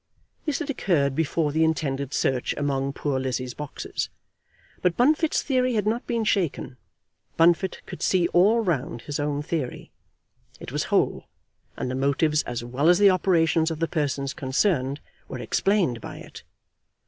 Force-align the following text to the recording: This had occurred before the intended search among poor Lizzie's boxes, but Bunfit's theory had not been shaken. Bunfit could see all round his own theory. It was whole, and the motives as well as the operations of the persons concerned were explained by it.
This 0.47 0.57
had 0.57 0.71
occurred 0.71 1.13
before 1.13 1.51
the 1.51 1.63
intended 1.63 2.11
search 2.11 2.55
among 2.57 2.91
poor 2.91 3.19
Lizzie's 3.19 3.53
boxes, 3.53 4.09
but 4.81 4.97
Bunfit's 4.97 5.43
theory 5.43 5.75
had 5.75 5.85
not 5.85 6.07
been 6.07 6.23
shaken. 6.23 6.77
Bunfit 7.37 7.83
could 7.85 8.01
see 8.01 8.27
all 8.29 8.61
round 8.63 9.03
his 9.03 9.19
own 9.19 9.43
theory. 9.43 9.91
It 10.59 10.71
was 10.71 10.85
whole, 10.85 11.25
and 11.77 11.91
the 11.91 11.93
motives 11.93 12.41
as 12.47 12.63
well 12.63 12.89
as 12.89 12.97
the 12.97 13.11
operations 13.11 13.69
of 13.69 13.77
the 13.77 13.87
persons 13.87 14.33
concerned 14.33 14.99
were 15.27 15.37
explained 15.37 16.01
by 16.01 16.17
it. 16.17 16.41